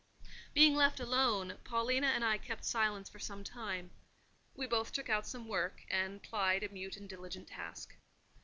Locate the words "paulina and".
1.63-2.25